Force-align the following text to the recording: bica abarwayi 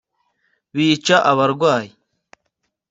bica 0.75 1.15
abarwayi 1.31 1.91